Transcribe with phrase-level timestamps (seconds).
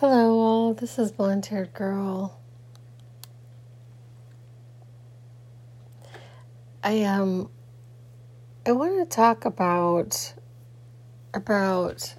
[0.00, 0.74] Hello, all.
[0.74, 2.38] This is Blonde Haired Girl.
[6.84, 7.50] I um,
[8.64, 10.34] I want to talk about
[11.34, 12.14] about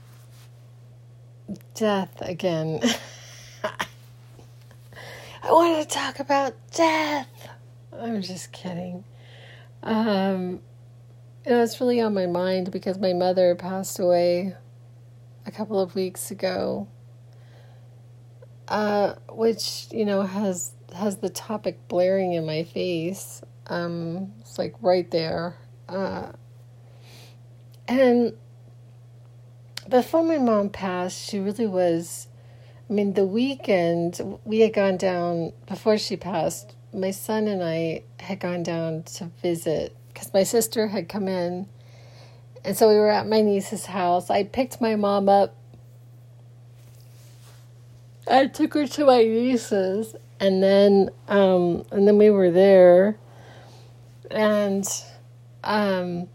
[1.73, 2.81] death again.
[3.63, 3.85] I
[5.49, 7.47] want to talk about death.
[7.97, 9.05] I'm just kidding.
[9.83, 10.59] Um,
[11.45, 14.57] it's really on my mind because my mother passed away
[15.45, 16.89] a couple of weeks ago
[18.69, 23.41] uh, which you know has has the topic blaring in my face.
[23.67, 26.31] Um, it's like right there, uh,
[27.87, 28.33] and
[29.89, 32.27] before my mom passed, she really was.
[32.89, 36.75] I mean, the weekend we had gone down before she passed.
[36.91, 41.67] My son and I had gone down to visit because my sister had come in,
[42.63, 44.29] and so we were at my niece's house.
[44.29, 45.55] I picked my mom up
[48.29, 53.17] I took her to my niece's, and then um, and then we were there,
[54.29, 54.87] and
[55.63, 56.27] um,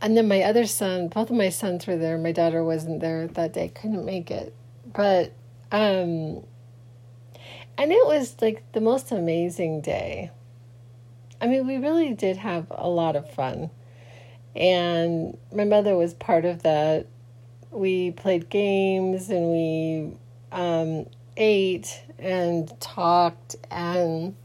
[0.00, 2.16] and then my other son, both of my sons were there.
[2.16, 4.54] My daughter wasn't there that day; couldn't make it,
[4.86, 5.32] but
[5.72, 6.44] um,
[7.76, 10.30] and it was like the most amazing day.
[11.40, 13.70] I mean, we really did have a lot of fun,
[14.54, 17.06] and my mother was part of that.
[17.72, 20.16] We played games and we
[20.52, 21.06] um,
[21.36, 23.56] ate and talked.
[23.70, 24.36] And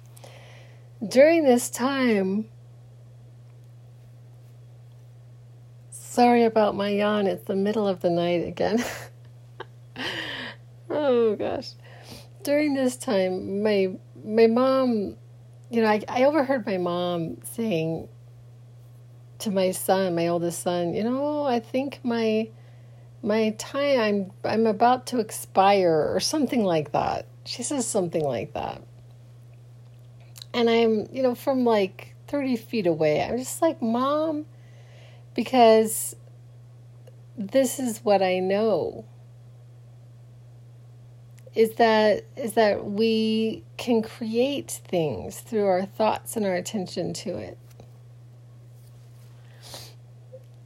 [1.05, 2.45] during this time,
[5.89, 8.83] sorry about my yawn, it's the middle of the night again.
[10.89, 11.71] oh gosh.
[12.43, 15.15] During this time, my my mom,
[15.69, 18.07] you know, I, I overheard my mom saying
[19.39, 22.49] to my son, my oldest son, you know, I think my
[23.25, 27.25] my time I'm I'm about to expire or something like that.
[27.43, 28.81] She says something like that.
[30.53, 33.21] And I'm, you know, from like 30 feet away.
[33.21, 34.45] I'm just like, "Mom,
[35.33, 36.15] because
[37.37, 39.05] this is what I know."
[41.55, 47.37] Is that is that we can create things through our thoughts and our attention to
[47.37, 47.57] it.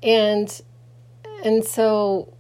[0.02, 0.62] And
[1.44, 2.34] and so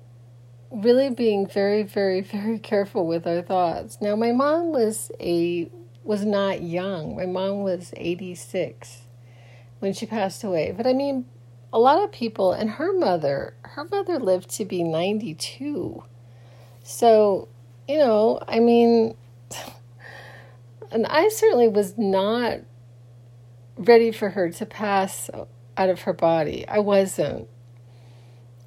[0.71, 3.99] really being very, very, very careful with our thoughts.
[4.01, 5.69] Now, my mom was a
[6.03, 7.15] was not young.
[7.15, 9.03] My mom was 86
[9.79, 10.73] when she passed away.
[10.75, 11.25] But I mean,
[11.71, 16.03] a lot of people and her mother, her mother lived to be 92.
[16.83, 17.47] So,
[17.87, 19.15] you know, I mean,
[20.91, 22.59] and I certainly was not
[23.77, 25.29] ready for her to pass
[25.77, 26.67] out of her body.
[26.67, 27.47] I wasn't.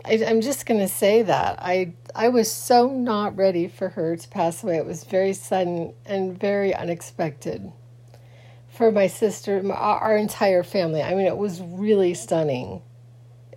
[0.05, 4.17] I, am just going to say that I I was so not ready for her
[4.17, 4.77] to pass away.
[4.77, 7.73] It was very sudden and very unexpected
[8.69, 11.03] for my sister, my, our entire family.
[11.03, 12.83] I mean, it was really stunning.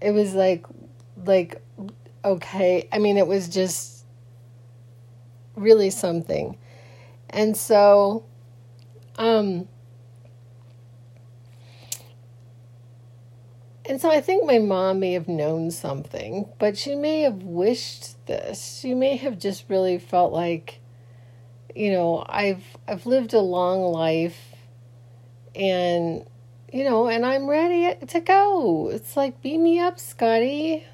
[0.01, 0.66] It was like
[1.25, 1.61] like
[2.23, 2.88] okay.
[2.91, 4.05] I mean, it was just
[5.55, 6.57] really something,
[7.29, 8.25] and so
[9.17, 9.67] um
[13.88, 18.25] And so I think my mom may have known something, but she may have wished
[18.25, 18.79] this.
[18.79, 20.79] She may have just really felt like,
[21.75, 24.56] you know, I've I've lived a long life
[25.56, 26.25] and
[26.73, 28.90] you know, and I'm ready to go.
[28.90, 30.85] It's like beam me up, Scotty.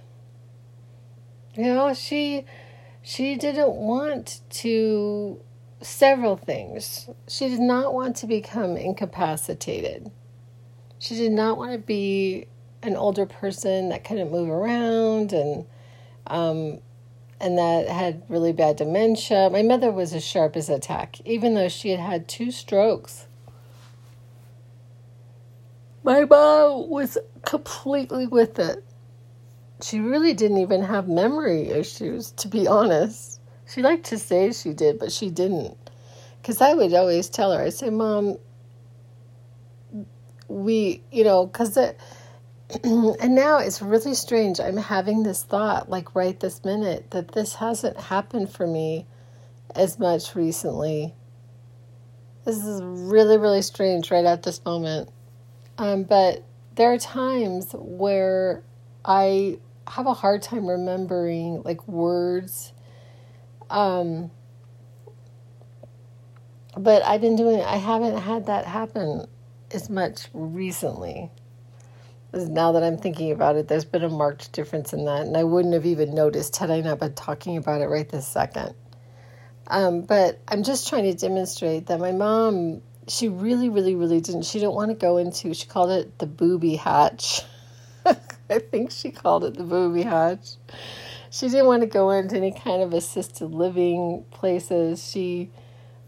[1.56, 2.46] You know, she
[3.02, 5.42] she didn't want to
[5.82, 7.10] several things.
[7.28, 10.12] She did not want to become incapacitated.
[11.00, 12.48] She did not want to be
[12.84, 15.66] an older person that couldn't move around and
[16.28, 16.80] um,
[17.40, 19.50] and that had really bad dementia.
[19.52, 23.28] My mother was as sharp as a tack, even though she had had two strokes.
[26.04, 28.84] My mom was completely with it.
[29.82, 33.40] She really didn't even have memory issues, to be honest.
[33.68, 35.78] She liked to say she did, but she didn't.
[36.42, 38.38] Because I would always tell her, I say, Mom,
[40.48, 41.78] we, you know, because
[42.84, 44.60] and now it's really strange.
[44.60, 49.08] I'm having this thought, like right this minute, that this hasn't happened for me
[49.76, 51.14] as much recently.
[52.46, 55.10] This is really, really strange right at this moment.
[55.78, 56.44] Um, but
[56.76, 58.64] there are times where
[59.04, 62.74] I have a hard time remembering like words.
[63.70, 64.32] Um,
[66.78, 69.26] but I've been doing, I haven't had that happen
[69.72, 71.32] as much recently
[72.34, 75.44] now that I'm thinking about it, there's been a marked difference in that, and I
[75.44, 78.74] wouldn't have even noticed had I not been talking about it right this second.
[79.68, 84.44] Um, but I'm just trying to demonstrate that my mom, she really, really, really didn't.
[84.44, 85.54] She didn't want to go into.
[85.54, 87.42] She called it the booby hatch.
[88.06, 90.56] I think she called it the booby hatch.
[91.30, 95.10] She didn't want to go into any kind of assisted living places.
[95.10, 95.52] She,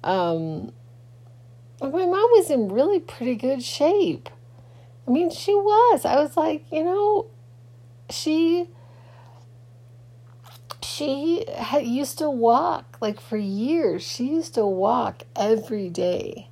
[0.03, 0.73] um,
[1.81, 4.29] my mom was in really pretty good shape.
[5.07, 6.05] I mean, she was.
[6.05, 7.27] I was like, you know,
[8.09, 8.69] she
[10.81, 14.03] she had used to walk like for years.
[14.03, 16.49] She used to walk every day.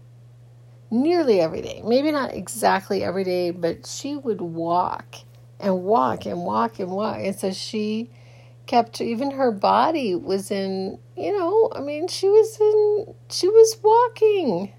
[0.89, 1.81] Nearly every day.
[1.86, 5.15] Maybe not exactly every day, but she would walk
[5.59, 7.18] and walk and walk and walk.
[7.19, 8.09] And so she
[8.65, 13.77] kept even her body was in, you know, I mean, she was in she was
[13.81, 14.74] walking.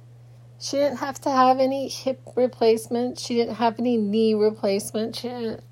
[0.63, 3.19] She didn't have to have any hip replacement.
[3.19, 5.17] She didn't have any knee replacement.
[5.17, 5.65] She didn't,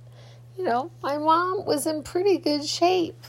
[0.59, 3.23] you know, my mom was in pretty good shape.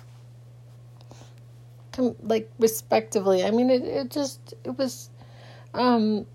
[1.92, 3.44] Com- like respectively.
[3.44, 5.12] I mean, it, it just, it was,
[5.75, 6.25] um,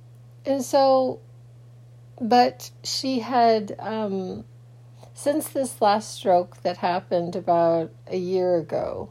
[0.44, 1.19] and so,
[2.20, 4.44] but she had, um,
[5.12, 9.08] since this last stroke that happened about a year ago,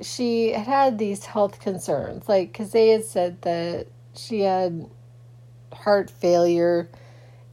[0.00, 4.88] she had had these health concerns, like, because they had said that she had
[5.72, 6.88] heart failure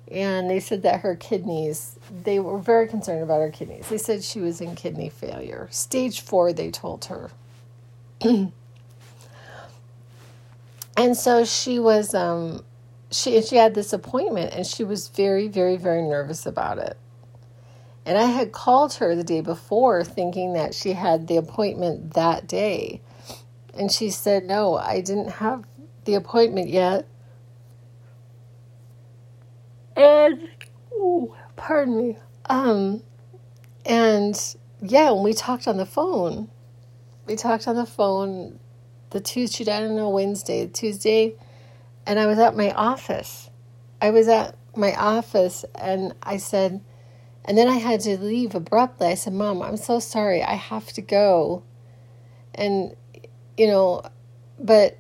[0.10, 3.90] and they said that her kidneys they were very concerned about her kidneys.
[3.90, 5.68] They said she was in kidney failure.
[5.72, 7.32] Stage four they told her.
[10.98, 12.66] And so she was um
[13.12, 16.98] she she had this appointment and she was very very very nervous about it.
[18.04, 22.48] And i had called her the day before thinking that she had the appointment that
[22.48, 23.02] day.
[23.76, 25.66] And she said no i didn't have
[26.08, 27.08] the appointment yet.
[29.96, 30.50] And,
[30.94, 32.18] oh, pardon me.
[32.48, 33.04] Um,
[33.86, 36.50] and yeah, when we talked on the phone,
[37.28, 38.60] we talked on the phone
[39.12, 41.36] the Tuesday, I don't know, Wednesday, Tuesday,
[42.06, 43.50] and I was at my office.
[44.02, 46.82] I was at my office and I said,
[47.46, 49.08] and then I had to leave abruptly.
[49.08, 50.44] I said, Mom, I'm so sorry.
[50.44, 51.64] I have to go.
[52.54, 52.96] And,
[53.58, 54.04] you know,
[54.60, 54.98] but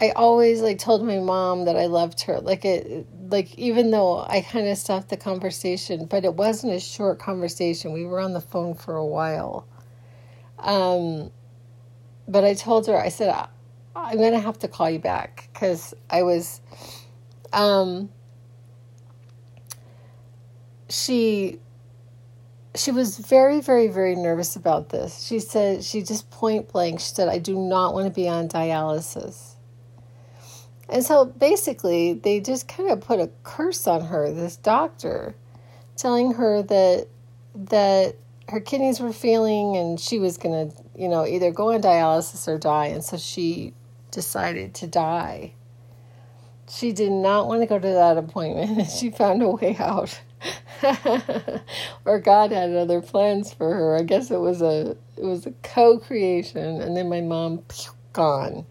[0.00, 2.40] I always like told my mom that I loved her.
[2.40, 6.80] Like it like even though I kind of stopped the conversation, but it wasn't a
[6.80, 7.92] short conversation.
[7.92, 9.66] We were on the phone for a while.
[10.58, 11.30] Um
[12.26, 13.34] but I told her I said
[13.94, 16.60] I'm going to have to call you back cuz I was
[17.52, 18.10] um
[20.88, 21.60] she
[22.74, 25.22] she was very very very nervous about this.
[25.24, 28.48] She said she just point blank she said I do not want to be on
[28.48, 29.51] dialysis.
[30.92, 35.34] And so basically, they just kind of put a curse on her, this doctor,
[35.96, 37.08] telling her that
[37.54, 38.16] that
[38.48, 42.46] her kidneys were failing and she was going to, you know, either go on dialysis
[42.46, 42.86] or die.
[42.86, 43.72] And so she
[44.10, 45.54] decided to die.
[46.68, 50.20] She did not want to go to that appointment and she found a way out.
[52.04, 53.96] or God had other plans for her.
[53.96, 57.62] I guess it was a it was a co-creation and then my mom
[58.12, 58.66] gone.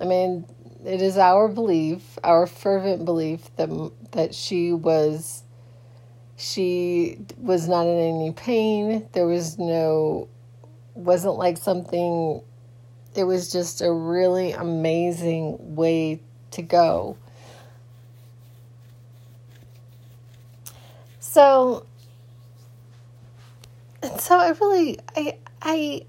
[0.00, 0.46] I mean,
[0.88, 3.68] it is our belief, our fervent belief that
[4.12, 5.42] that she was
[6.36, 9.06] she was not in any pain.
[9.12, 10.28] There was no
[10.94, 12.40] wasn't like something
[13.14, 16.20] it was just a really amazing way
[16.52, 17.18] to go.
[21.20, 21.84] So
[24.02, 26.06] and so I really I I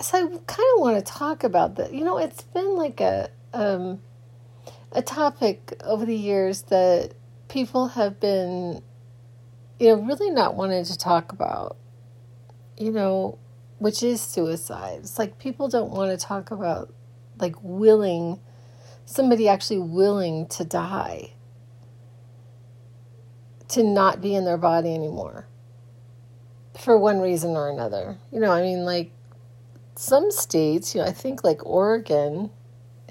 [0.00, 1.92] so I kind of want to talk about that.
[1.92, 4.00] You know, it's been like a um,
[4.92, 7.14] a topic over the years that
[7.48, 8.82] people have been,
[9.78, 11.76] you know, really not wanting to talk about,
[12.78, 13.38] you know,
[13.78, 15.00] which is suicide.
[15.00, 16.92] It's like people don't want to talk about,
[17.38, 18.40] like, willing,
[19.04, 21.34] somebody actually willing to die,
[23.68, 25.46] to not be in their body anymore
[26.78, 28.18] for one reason or another.
[28.30, 29.12] You know, I mean, like,
[29.94, 32.50] some states, you know, I think like Oregon,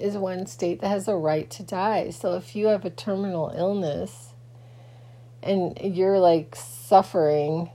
[0.02, 2.10] is one state that has a right to die.
[2.10, 4.34] So if you have a terminal illness
[5.42, 7.70] and you're like suffering,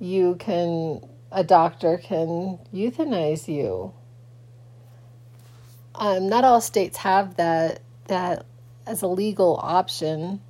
[0.00, 3.92] you can, a doctor can euthanize you.
[5.94, 8.44] Um, not all states have that that
[8.86, 10.40] as a legal option,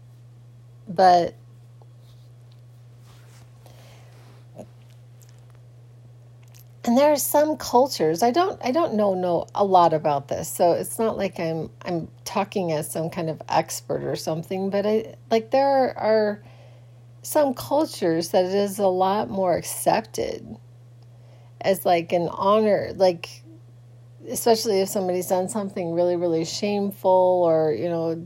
[0.88, 1.34] but
[6.84, 10.48] and there are some cultures i don't i don't know know a lot about this
[10.48, 14.86] so it's not like i'm i'm talking as some kind of expert or something but
[14.86, 16.42] i like there are
[17.22, 20.56] some cultures that it is a lot more accepted
[21.62, 23.44] as like an honor like
[24.28, 28.24] especially if somebody's done something really, really shameful or, you know,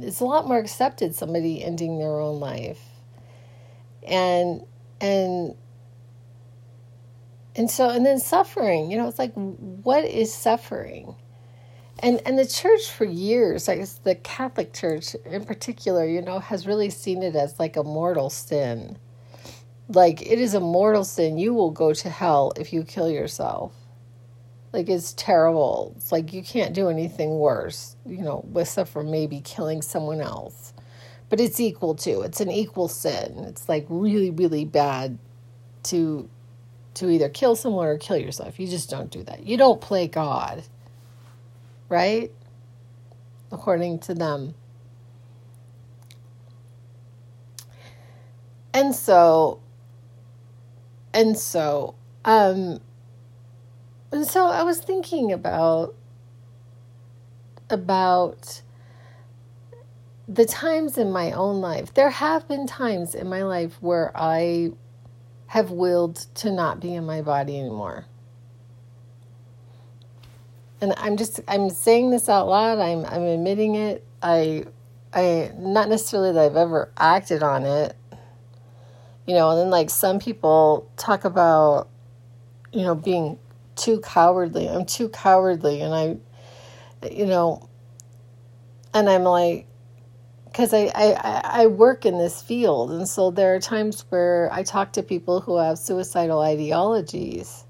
[0.00, 2.80] it's a lot more accepted somebody ending their own life.
[4.06, 4.62] And,
[5.00, 5.56] and,
[7.56, 11.14] and so, and then suffering, you know, it's like, what is suffering?
[12.00, 16.40] And, and the church for years, I guess the Catholic Church in particular, you know,
[16.40, 18.98] has really seen it as like a mortal sin.
[19.88, 21.38] Like it is a mortal sin.
[21.38, 23.72] You will go to hell if you kill yourself
[24.74, 25.94] like it's terrible.
[25.96, 30.74] It's like you can't do anything worse, you know, except for maybe killing someone else.
[31.30, 32.22] But it's equal to.
[32.22, 33.44] It's an equal sin.
[33.46, 35.18] It's like really, really bad
[35.84, 36.28] to
[36.94, 38.58] to either kill someone or kill yourself.
[38.58, 39.46] You just don't do that.
[39.46, 40.64] You don't play God.
[41.88, 42.32] Right?
[43.52, 44.54] According to them.
[48.72, 49.60] And so
[51.12, 52.80] and so um
[54.10, 55.94] and so I was thinking about
[57.70, 58.62] about
[60.26, 61.92] the times in my own life.
[61.94, 64.72] There have been times in my life where I
[65.48, 68.06] have willed to not be in my body anymore.
[70.80, 72.78] And I'm just I'm saying this out loud.
[72.78, 74.04] I'm I'm admitting it.
[74.22, 74.64] I
[75.12, 77.96] I not necessarily that I've ever acted on it.
[79.26, 81.88] You know, and then like some people talk about
[82.72, 83.38] you know being
[83.76, 84.68] too cowardly.
[84.68, 85.80] I'm too cowardly.
[85.80, 87.68] And I, you know,
[88.92, 89.66] and I'm like,
[90.54, 92.92] because I, I, I work in this field.
[92.92, 97.64] And so there are times where I talk to people who have suicidal ideologies,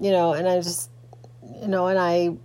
[0.00, 0.90] you know, and I just,
[1.60, 2.40] you know, and I, you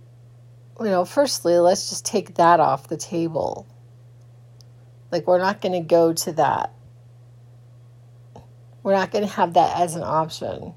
[0.78, 3.66] know, firstly, let's just take that off the table.
[5.10, 6.74] Like, we're not going to go to that.
[8.82, 10.74] We're not going to have that as an option.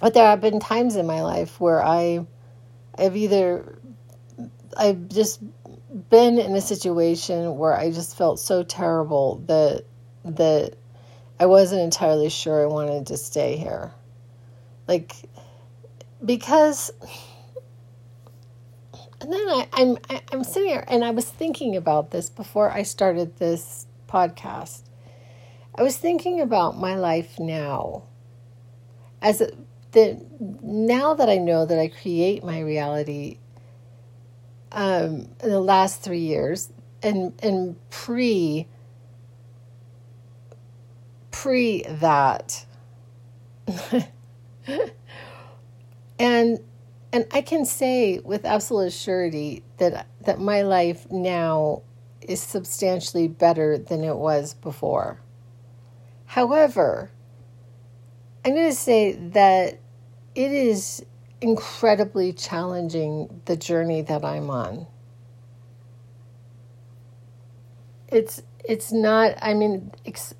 [0.00, 2.26] But there have been times in my life where I
[2.96, 3.78] have either
[4.76, 5.40] I've just
[5.94, 9.84] been in a situation where I just felt so terrible that
[10.24, 10.74] that
[11.38, 13.92] I wasn't entirely sure I wanted to stay here.
[14.88, 15.14] Like
[16.24, 16.90] because
[19.20, 22.70] and then I, I'm I, am sitting here and I was thinking about this before
[22.70, 24.82] I started this podcast.
[25.76, 28.04] I was thinking about my life now
[29.22, 29.50] as a,
[29.92, 30.20] that
[30.62, 33.38] now that I know that I create my reality
[34.74, 36.70] um, in the last three years
[37.02, 38.66] and and pre
[41.30, 42.66] pre that
[46.18, 46.58] and
[47.12, 51.82] and I can say with absolute surety that that my life now
[52.20, 55.20] is substantially better than it was before.
[56.26, 57.10] However,
[58.44, 59.78] I'm going to say that
[60.34, 61.04] it is
[61.44, 64.86] incredibly challenging the journey that I'm on.
[68.08, 70.34] It's it's not I mean ex,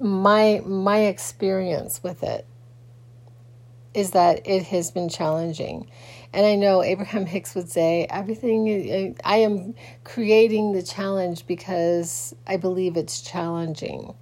[0.00, 2.46] my my experience with it
[3.94, 5.90] is that it has been challenging.
[6.32, 9.74] And I know Abraham Hicks would say everything I am
[10.04, 14.14] creating the challenge because I believe it's challenging.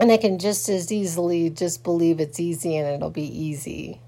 [0.00, 4.00] And I can just as easily just believe it's easy and it'll be easy.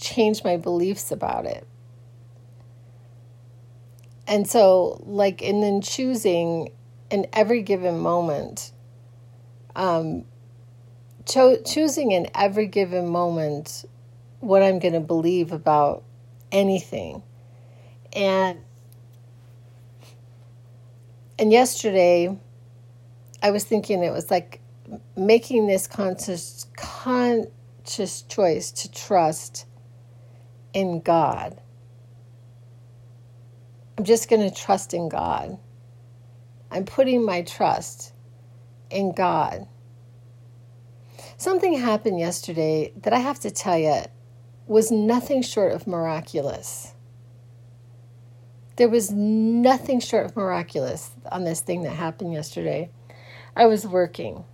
[0.00, 1.66] Change my beliefs about it.
[4.26, 6.70] And so, like, and then choosing
[7.10, 8.72] in every given moment,
[9.76, 10.24] um,
[11.26, 13.84] cho- choosing in every given moment
[14.40, 16.02] what I'm going to believe about
[16.50, 17.22] anything.
[18.14, 18.60] And
[21.38, 22.38] and yesterday
[23.42, 24.60] I was thinking it was like
[25.16, 29.66] making this conscious conscious choice to trust
[30.72, 31.60] in God.
[33.98, 35.58] I'm just going to trust in God.
[36.70, 38.12] I'm putting my trust
[38.90, 39.66] in God.
[41.38, 44.02] Something happened yesterday that I have to tell you
[44.66, 46.92] was nothing short of miraculous.
[48.76, 52.90] There was nothing short of miraculous on this thing that happened yesterday.
[53.54, 54.44] I was working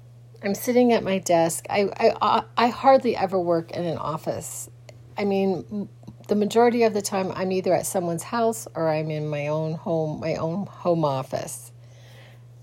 [0.45, 1.67] I'm sitting at my desk.
[1.71, 4.69] I, I, uh, I hardly ever work in an office.
[5.17, 5.89] I mean,
[6.29, 9.75] the majority of the time, I'm either at someone's house or I'm in my own
[9.75, 11.73] home, my own home office.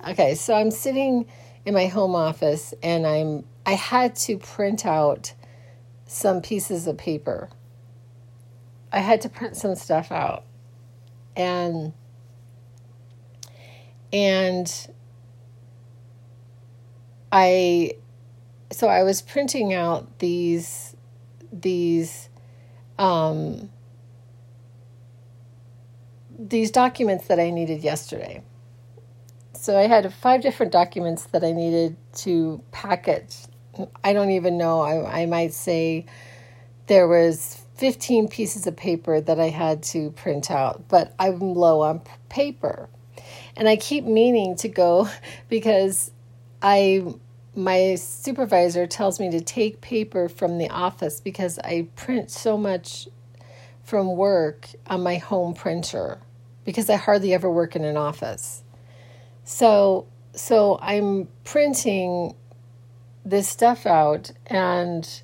[0.08, 1.26] Okay, so I'm sitting
[1.66, 5.34] in my home office and I'm I had to print out
[6.06, 7.50] some pieces of paper.
[8.92, 10.44] I had to print some stuff out.
[11.36, 11.94] And
[14.12, 14.90] and
[17.32, 17.94] I
[18.72, 20.96] so I was printing out these
[21.52, 22.30] these
[22.98, 23.70] um,
[26.38, 28.44] these documents that I needed yesterday.
[29.54, 33.36] So I had five different documents that I needed to package.
[34.04, 34.82] I don't even know.
[34.82, 36.06] I, I might say
[36.88, 41.82] there was 15 pieces of paper that I had to print out, but I'm low
[41.82, 42.90] on paper.
[43.56, 45.10] And I keep meaning to go
[45.50, 46.12] because
[46.62, 47.14] I
[47.56, 53.08] my supervisor tells me to take paper from the office because I print so much
[53.84, 56.20] from work on my home printer
[56.64, 58.64] because I hardly ever work in an office.
[59.44, 62.36] So so I'm printing
[63.26, 65.22] this stuff out and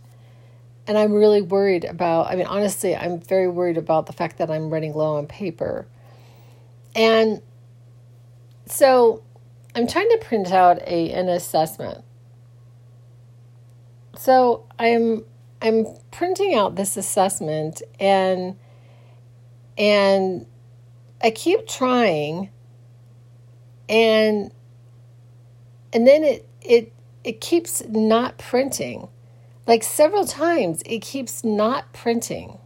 [0.87, 4.49] and I'm really worried about I mean honestly I'm very worried about the fact that
[4.49, 5.87] I'm running low on paper.
[6.95, 7.41] And
[8.65, 9.23] so
[9.75, 12.03] I'm trying to print out a an assessment.
[14.17, 15.25] So I'm
[15.61, 18.57] I'm printing out this assessment and
[19.77, 20.45] and
[21.21, 22.49] I keep trying
[23.89, 24.51] and
[25.91, 26.93] and then it it
[27.25, 29.09] it keeps not printing.
[29.67, 32.59] Like several times it keeps not printing.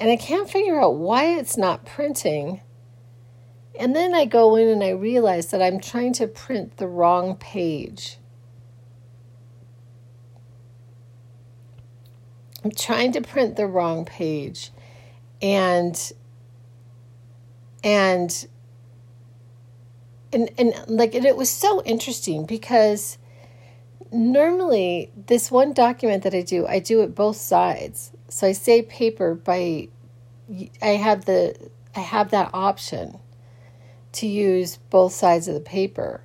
[0.00, 2.60] And I can't figure out why it's not printing.
[3.78, 7.36] And then I go in and I realize that I'm trying to print the wrong
[7.36, 8.18] page.
[12.64, 14.72] I'm trying to print the wrong page.
[15.40, 16.12] And
[17.84, 18.48] and
[20.32, 23.18] and and like and it was so interesting because
[24.10, 28.12] normally this one document that I do, I do it both sides.
[28.28, 29.88] So I save paper by
[30.80, 33.18] I have the I have that option
[34.16, 36.20] to use both sides of the paper.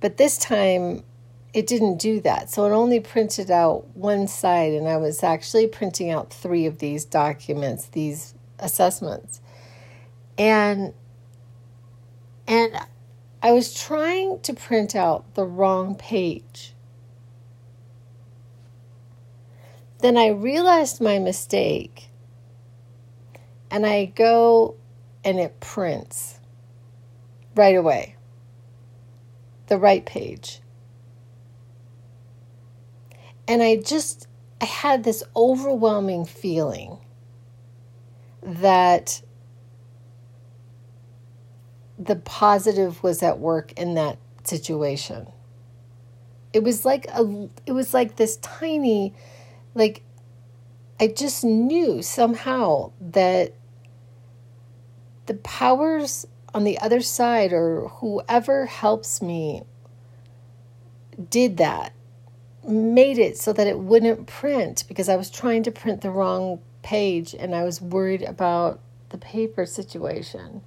[0.00, 1.04] But this time
[1.52, 2.50] it didn't do that.
[2.50, 6.78] So it only printed out one side, and I was actually printing out three of
[6.78, 9.40] these documents, these assessments.
[10.38, 10.94] And
[12.46, 12.74] and
[13.42, 16.74] I was trying to print out the wrong page.
[19.98, 22.08] Then I realized my mistake
[23.70, 24.74] and I go
[25.24, 26.40] and it prints
[27.54, 28.16] right away.
[29.68, 30.60] The right page.
[33.48, 34.28] And I just,
[34.60, 36.98] I had this overwhelming feeling
[38.42, 39.22] that
[41.98, 45.28] the positive was at work in that situation.
[46.52, 49.14] It was like a, it was like this tiny,
[49.74, 50.02] like,
[51.00, 53.54] I just knew somehow that
[55.26, 59.62] the powers on the other side or whoever helps me
[61.30, 61.92] did that
[62.66, 66.60] made it so that it wouldn't print because I was trying to print the wrong
[66.82, 70.62] page and I was worried about the paper situation.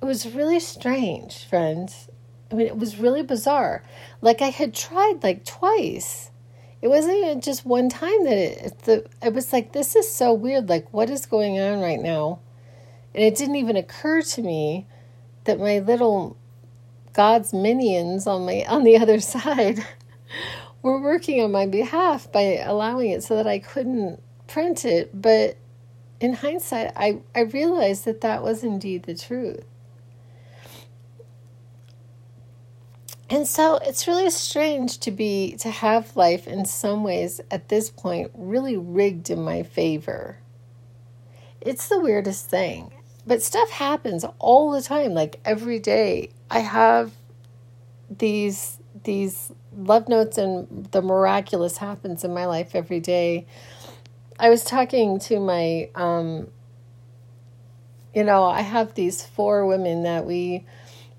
[0.00, 2.08] It was really strange, friends.
[2.50, 3.82] I mean, it was really bizarre.
[4.20, 6.30] Like I had tried like twice
[6.84, 10.68] it wasn't just one time that it the it was like this is so weird
[10.68, 12.40] like what is going on right now?
[13.14, 14.86] And it didn't even occur to me
[15.44, 16.36] that my little
[17.14, 19.82] god's minions on my on the other side
[20.82, 25.10] were working on my behalf by allowing it so that i couldn't print it.
[25.22, 25.56] But
[26.20, 29.64] in hindsight i i realized that that was indeed the truth
[33.30, 37.90] And so it's really strange to be to have life in some ways at this
[37.90, 40.38] point really rigged in my favor.
[41.60, 42.92] It's the weirdest thing.
[43.26, 46.30] But stuff happens all the time like every day.
[46.50, 47.12] I have
[48.10, 53.46] these these love notes and the miraculous happens in my life every day.
[54.38, 56.48] I was talking to my um
[58.14, 60.64] you know, I have these four women that we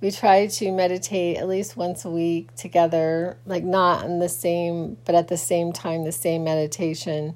[0.06, 4.98] we try to meditate at least once a week together, like not in the same,
[5.04, 7.34] but at the same time, the same meditation.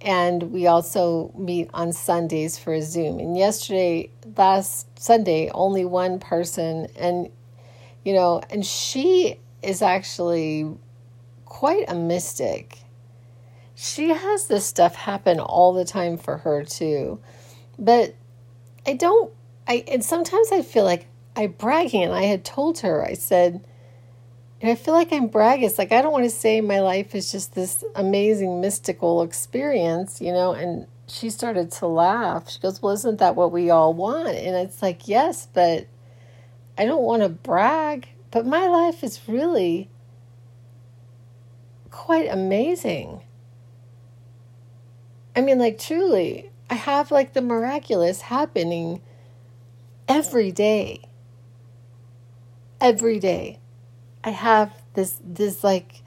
[0.00, 3.20] And we also meet on Sundays for a Zoom.
[3.20, 7.28] And yesterday, last Sunday, only one person, and
[8.02, 10.74] you know, and she is actually
[11.44, 12.78] quite a mystic.
[13.74, 17.20] She has this stuff happen all the time for her too.
[17.78, 18.14] But
[18.86, 19.30] I don't
[19.68, 23.64] I and sometimes I feel like I bragging, and I had told her, I said,
[24.60, 25.66] and I feel like I'm bragging.
[25.66, 30.20] It's like I don't want to say my life is just this amazing mystical experience,
[30.20, 30.52] you know.
[30.52, 32.48] And she started to laugh.
[32.48, 35.86] She goes, "Well, isn't that what we all want?" And it's like, yes, but
[36.78, 38.08] I don't want to brag.
[38.30, 39.90] But my life is really
[41.90, 43.20] quite amazing.
[45.36, 49.02] I mean, like, truly, I have like the miraculous happening
[50.08, 51.08] every day.
[52.84, 53.60] Every day.
[54.22, 56.02] I have this, this like,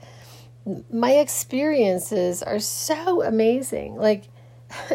[0.92, 3.96] my experiences are so amazing.
[3.96, 4.28] Like,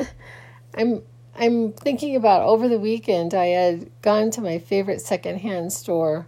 [0.76, 1.02] I'm,
[1.36, 6.26] I'm thinking about over the weekend, I had gone to my favorite secondhand store.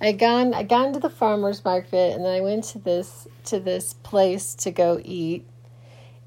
[0.00, 3.60] I gone I gone to the farmers market and then I went to this to
[3.60, 5.46] this place to go eat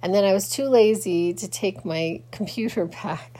[0.01, 3.39] and then I was too lazy to take my computer back.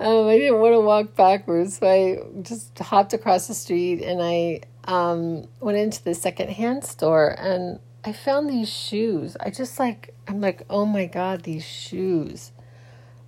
[0.00, 4.20] Um, I didn't want to walk backwards, so I just hopped across the street and
[4.22, 9.36] I um, went into the secondhand store and I found these shoes.
[9.40, 12.52] I just like, I'm like, oh my God, these shoes.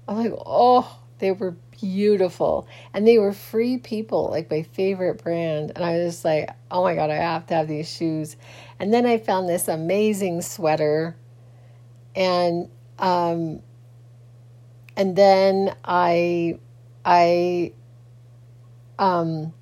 [0.07, 2.69] I'm like, oh, they were beautiful.
[2.93, 5.73] And they were free people, like my favorite brand.
[5.75, 8.37] And I was like, oh my God, I have to have these shoes.
[8.79, 11.17] And then I found this amazing sweater
[12.15, 13.63] and um,
[14.97, 16.59] and then I
[17.05, 17.73] I
[18.99, 19.53] um,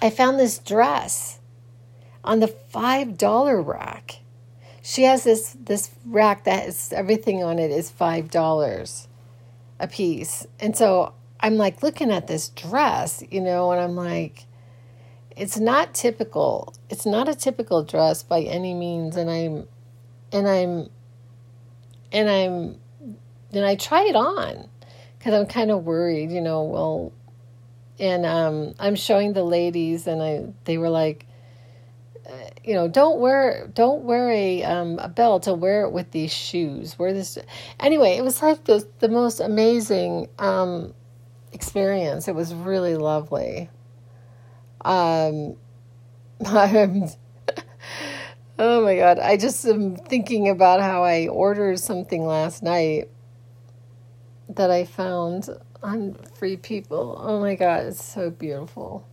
[0.00, 1.40] I found this dress
[2.24, 4.20] on the five dollar rack.
[4.82, 9.08] She has this this rack that has everything on it is five dollars
[9.80, 14.46] a piece, and so I'm like looking at this dress, you know, and I'm like,
[15.36, 16.74] it's not typical.
[16.90, 19.68] It's not a typical dress by any means, and I'm
[20.32, 20.90] and I'm
[22.12, 22.80] and I'm
[23.50, 24.68] then I try it on
[25.18, 26.64] because I'm kind of worried, you know.
[26.64, 27.12] Well,
[27.98, 31.26] and um, I'm showing the ladies, and I they were like,
[32.28, 36.10] uh, you know, don't wear don't wear a um, a belt, to wear it with
[36.10, 36.98] these shoes.
[36.98, 37.38] Wear this
[37.80, 38.16] anyway.
[38.16, 40.94] It was like the the most amazing um,
[41.52, 42.28] experience.
[42.28, 43.70] It was really lovely.
[44.84, 45.56] Um,
[46.46, 47.08] I'm
[48.60, 49.20] Oh my God.
[49.20, 53.08] I just am thinking about how I ordered something last night
[54.48, 55.48] that I found
[55.82, 57.20] on Free People.
[57.20, 59.06] Oh my God, it's so beautiful.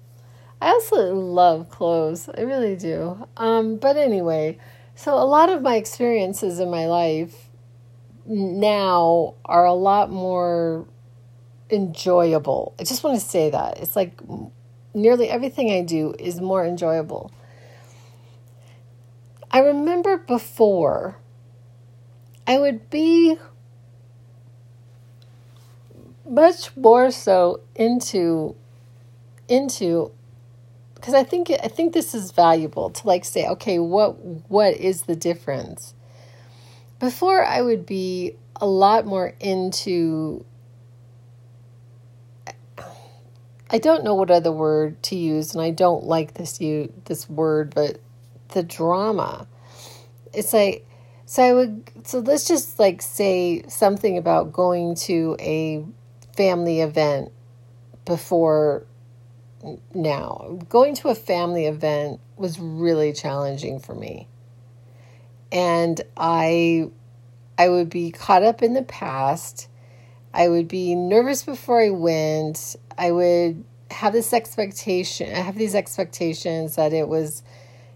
[0.62, 2.30] I absolutely love clothes.
[2.36, 3.28] I really do.
[3.38, 4.58] Um, but anyway,
[4.96, 7.50] so a lot of my experiences in my life
[8.26, 10.88] now are a lot more
[11.70, 12.74] enjoyable.
[12.80, 13.80] I just want to say that.
[13.80, 14.20] It's like
[14.94, 17.32] nearly everything I do is more enjoyable.
[19.52, 21.18] I remember before
[22.48, 23.38] I would be
[26.28, 28.56] much more so into
[29.48, 30.12] into
[30.96, 34.14] because I think I think this is valuable to like say okay what
[34.50, 35.94] what is the difference
[37.00, 40.46] before I would be a lot more into
[43.70, 47.30] I don't know what other word to use and I don't like this you this
[47.30, 48.00] word but
[48.56, 49.48] the drama.
[50.34, 50.88] It's like,
[51.26, 55.86] so I would, so let's just like say something about going to a
[56.36, 57.32] family event
[58.06, 58.86] before
[59.94, 60.60] now.
[60.70, 64.28] Going to a family event was really challenging for me.
[65.52, 66.90] And I
[67.58, 69.68] I would be caught up in the past.
[70.34, 72.76] I would be nervous before I went.
[72.98, 77.44] I would have this expectation, I have these expectations that it was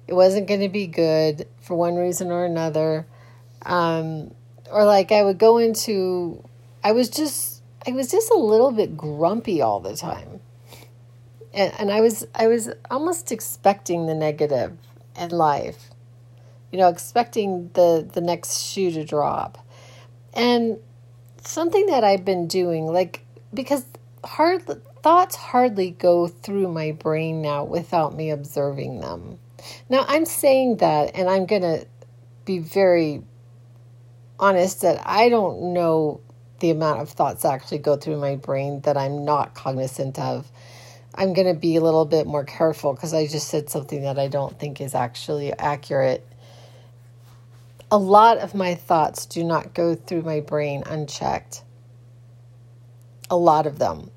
[0.08, 3.06] it wasn't going to be good for one reason or another.
[3.64, 4.34] Um,
[4.72, 6.44] or like I would go into,
[6.84, 10.40] I was just, I was just a little bit grumpy all the time.
[11.54, 14.78] And, and I was, I was almost expecting the negative
[15.18, 15.90] in life,
[16.72, 19.58] you know, expecting the, the next shoe to drop.
[20.34, 20.78] And
[21.42, 23.86] something that I've been doing, like, because
[24.24, 24.66] hard
[25.02, 29.40] thoughts hardly go through my brain now without me observing them.
[29.90, 31.86] Now, I'm saying that, and I'm going to
[32.46, 33.24] be very
[34.40, 36.22] honest that I don't know
[36.60, 40.50] the amount of thoughts that actually go through my brain that I'm not cognizant of.
[41.16, 44.20] I'm going to be a little bit more careful because I just said something that
[44.20, 46.26] I don't think is actually accurate.
[47.92, 51.64] A lot of my thoughts do not go through my brain unchecked.
[53.30, 54.12] A lot of them.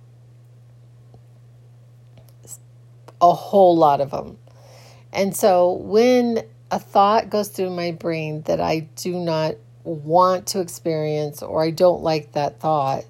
[3.20, 4.38] A whole lot of them.
[5.12, 10.60] And so when a thought goes through my brain that I do not want to
[10.60, 13.04] experience or I don't like that thought,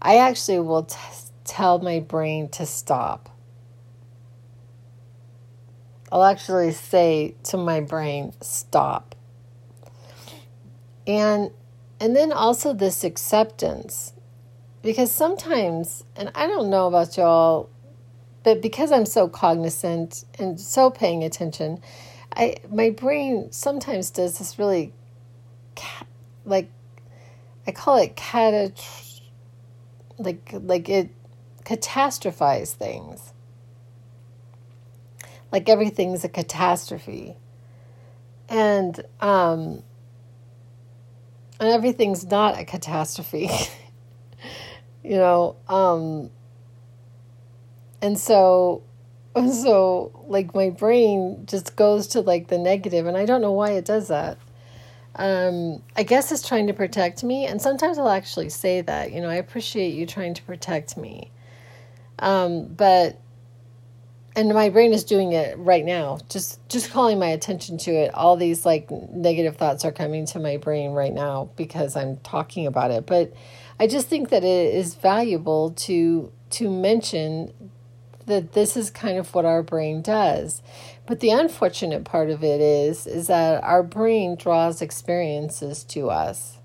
[0.00, 0.96] I actually will t-
[1.44, 3.30] tell my brain to stop.
[6.12, 9.14] I'll actually say to my brain, stop.
[11.06, 11.50] And
[12.00, 14.12] and then also this acceptance.
[14.82, 17.70] Because sometimes, and I don't know about y'all,
[18.42, 21.80] but because I'm so cognizant and so paying attention,
[22.36, 24.92] I my brain sometimes does this really
[26.44, 26.70] like
[27.66, 29.20] I call it catat
[30.18, 31.10] like like it
[31.64, 33.32] catastrophize things.
[35.50, 37.36] Like everything's a catastrophe.
[38.48, 39.82] And um
[41.60, 43.48] and everything's not a catastrophe.
[45.04, 46.30] you know, um
[48.02, 48.82] and so
[49.50, 53.70] so like my brain just goes to like the negative and I don't know why
[53.72, 54.38] it does that
[55.16, 57.46] um, I guess it's trying to protect me.
[57.46, 61.30] And sometimes I'll actually say that, you know, I appreciate you trying to protect me.
[62.18, 63.20] Um, but,
[64.36, 68.14] and my brain is doing it right now, just, just calling my attention to it.
[68.14, 72.66] All these like negative thoughts are coming to my brain right now because I'm talking
[72.66, 73.06] about it.
[73.06, 73.32] But
[73.78, 77.52] I just think that it is valuable to, to mention
[78.26, 80.62] that this is kind of what our brain does.
[81.06, 86.58] But the unfortunate part of it is is that our brain draws experiences to us.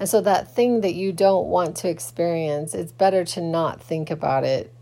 [0.00, 4.10] And so that thing that you don't want to experience, it's better to not think
[4.10, 4.72] about it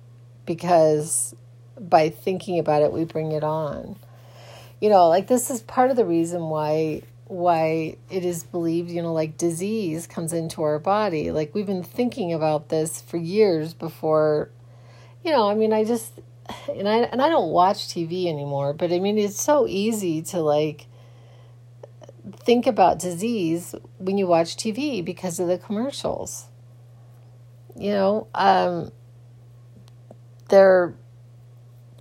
[0.44, 1.34] because
[1.78, 3.96] by thinking about it we bring it on.
[4.80, 9.02] You know, like this is part of the reason why why it is believed, you
[9.02, 11.32] know, like disease comes into our body.
[11.32, 14.50] Like we've been thinking about this for years before,
[15.24, 16.20] you know, I mean, I just,
[16.68, 20.40] and I, and I don't watch TV anymore, but I mean, it's so easy to
[20.40, 20.86] like
[22.32, 26.46] think about disease when you watch TV because of the commercials.
[27.78, 28.90] You know, um,
[30.48, 30.94] they're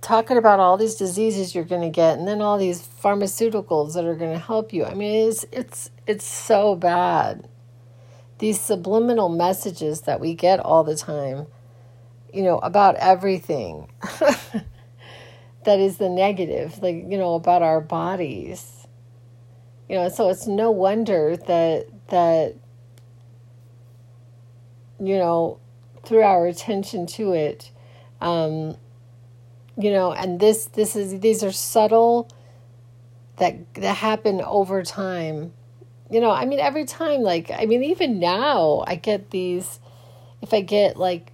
[0.00, 4.04] talking about all these diseases you're going to get and then all these pharmaceuticals that
[4.04, 4.84] are going to help you.
[4.84, 7.48] I mean, it's it's it's so bad.
[8.38, 11.46] These subliminal messages that we get all the time,
[12.36, 13.90] you know, about everything.
[15.64, 18.86] that is the negative, like, you know, about our bodies.
[19.88, 22.56] You know, so it's no wonder that that
[24.98, 25.60] you know,
[26.04, 27.70] through our attention to it,
[28.20, 28.76] um,
[29.76, 32.28] you know and this this is these are subtle
[33.36, 35.52] that that happen over time
[36.10, 39.78] you know i mean every time like i mean even now i get these
[40.40, 41.32] if i get like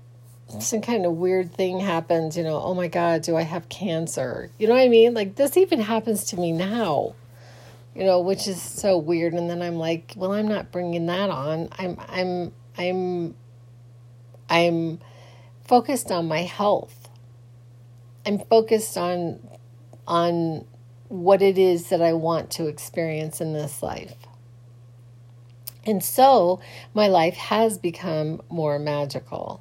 [0.61, 4.51] some kind of weird thing happens you know oh my god do i have cancer?
[4.59, 5.15] You know what i mean?
[5.15, 7.15] Like this even happens to me now
[7.95, 9.35] you know which is so weird.
[9.35, 11.69] And then i'm like well i'm not bringing that on.
[11.79, 13.35] I'm i'm i'm
[14.49, 14.99] i'm
[15.65, 17.09] focused on my health.
[18.27, 19.41] I'm focused on
[20.07, 20.65] on
[21.09, 24.15] what it is that I want to experience in this life.
[25.85, 26.61] And so
[26.95, 29.61] my life has become more magical.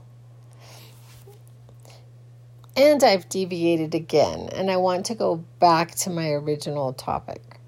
[2.75, 7.59] And I've deviated again, and I want to go back to my original topic.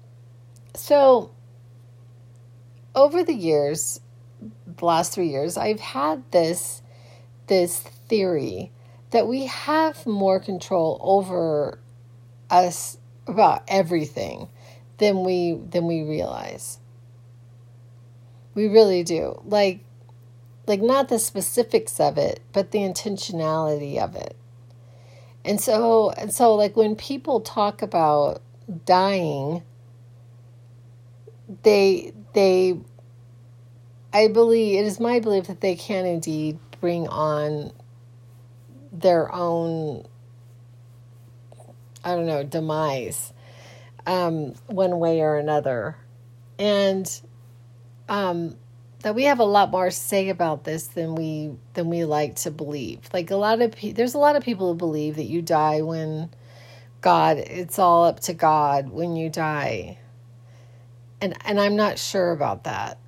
[0.74, 1.30] So,
[2.94, 4.00] over the years,
[4.66, 6.82] the last three years, I've had this
[7.46, 8.72] this theory
[9.10, 11.78] that we have more control over
[12.50, 14.48] us about everything
[14.98, 16.78] than we than we realize.
[18.54, 19.40] We really do.
[19.44, 19.84] Like
[20.66, 24.36] like not the specifics of it, but the intentionality of it.
[25.44, 28.42] And so and so like when people talk about
[28.86, 29.62] dying,
[31.62, 32.78] they they
[34.12, 37.72] I believe it is my belief that they can indeed bring on
[38.92, 40.06] their own
[42.04, 43.32] I don't know, demise
[44.06, 45.96] um, one way or another.
[46.58, 47.10] And
[48.08, 48.56] um,
[49.04, 52.36] that we have a lot more to say about this than we than we like
[52.36, 53.00] to believe.
[53.12, 55.82] Like a lot of pe- there's a lot of people who believe that you die
[55.82, 56.30] when
[57.02, 59.98] God, it's all up to God when you die.
[61.20, 62.98] And and I'm not sure about that.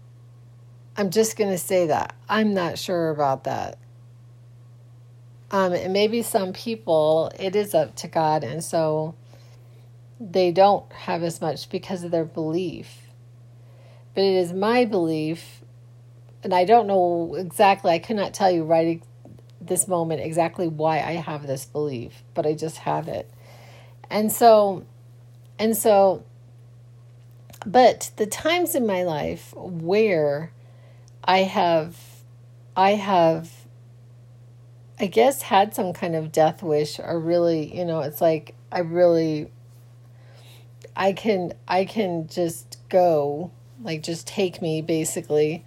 [0.99, 2.15] I'm just going to say that.
[2.29, 3.79] I'm not sure about that.
[5.51, 9.15] Um, and maybe some people, it is up to God, and so
[10.21, 12.99] they don't have as much because of their belief.
[14.15, 15.56] But it is my belief,
[16.43, 19.03] and I don't know exactly, I cannot tell you right
[19.61, 23.31] this moment exactly why I have this belief, but I just have it.
[24.11, 24.85] And so,
[25.59, 26.25] and so,
[27.65, 30.53] but the times in my life where
[31.25, 31.99] I have,
[32.77, 33.51] I have
[34.99, 38.81] I guess had some kind of death wish or really, you know, it's like I
[38.81, 39.51] really
[40.97, 43.51] I can I can just go,
[43.83, 45.65] like just take me basically.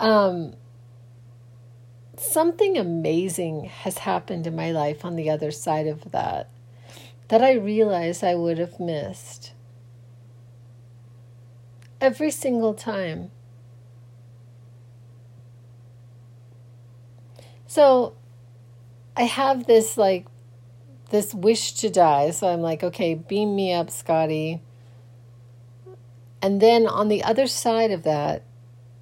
[0.00, 0.54] Um
[2.16, 6.50] something amazing has happened in my life on the other side of that.
[7.28, 9.52] that I realized I would have missed.
[12.00, 13.30] Every single time.
[17.66, 18.14] So
[19.16, 20.26] I have this like
[21.10, 22.30] this wish to die.
[22.30, 24.62] So I'm like, okay, beam me up, Scotty.
[26.40, 28.42] And then on the other side of that,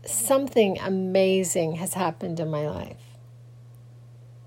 [0.08, 3.18] something amazing has happened in my life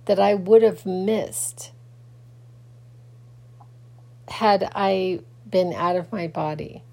[0.06, 1.72] that I would have missed
[4.28, 6.84] had I been out of my body.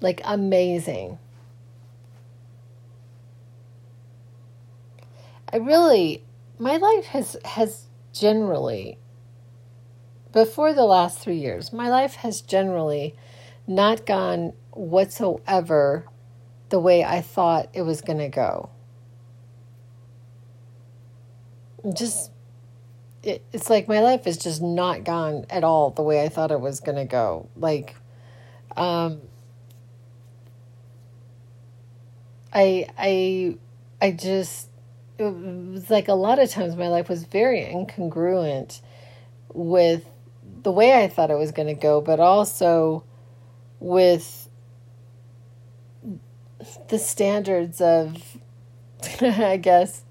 [0.00, 1.18] Like amazing.
[5.52, 6.24] I really
[6.58, 8.98] my life has has generally
[10.32, 13.14] before the last 3 years, my life has generally
[13.66, 16.06] not gone whatsoever
[16.72, 18.70] the way I thought it was going to go.
[21.94, 22.30] Just,
[23.22, 26.50] it, it's like my life has just not gone at all the way I thought
[26.50, 27.50] it was going to go.
[27.56, 27.94] Like,
[28.74, 29.20] um,
[32.54, 33.58] I, I,
[34.00, 34.70] I just,
[35.18, 38.80] it was like a lot of times my life was very incongruent
[39.52, 40.06] with
[40.62, 43.04] the way I thought it was going to go, but also
[43.78, 44.41] with
[46.88, 48.38] the standards of,
[49.20, 50.02] I guess,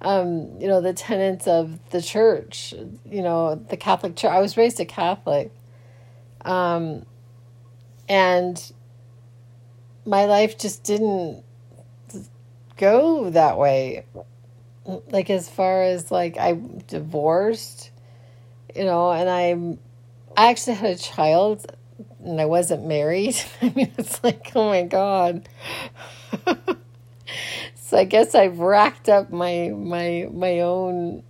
[0.00, 4.30] um, you know, the tenets of the church, you know, the Catholic Church.
[4.30, 5.52] I was raised a Catholic.
[6.44, 7.06] Um,
[8.08, 8.72] and
[10.04, 11.42] my life just didn't
[12.76, 14.04] go that way.
[15.10, 17.90] Like, as far as like I divorced,
[18.74, 19.78] you know, and I'm,
[20.36, 21.75] I actually had a child
[22.26, 23.36] and I wasn't married.
[23.62, 25.48] I mean, it's like, oh my God.
[27.74, 31.22] so I guess I've racked up my my my own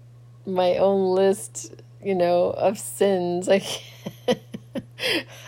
[0.47, 3.49] my own list, you know, of sins.
[3.49, 3.63] I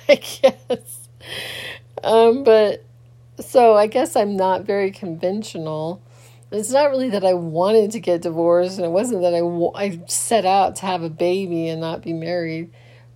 [0.08, 1.08] I guess.
[2.02, 2.84] Um, but
[3.40, 6.02] so I guess I'm not very conventional.
[6.50, 9.40] It's not really that I wanted to get divorced, and it wasn't that I,
[9.84, 12.70] I set out to have a baby and not be married,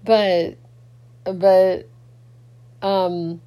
[0.04, 0.58] but
[1.24, 1.88] but
[2.82, 3.40] um,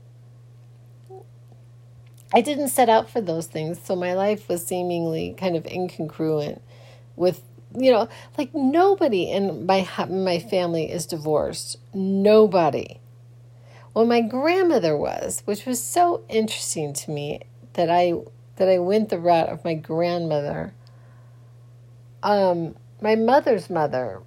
[2.33, 6.59] I didn't set out for those things, so my life was seemingly kind of incongruent
[7.15, 7.41] with
[7.77, 11.77] you know, like nobody in my my family is divorced.
[11.93, 12.99] Nobody.
[13.93, 17.41] Well, my grandmother was, which was so interesting to me
[17.73, 18.13] that I
[18.57, 20.73] that I went the route of my grandmother.
[22.23, 24.21] Um, my mother's mother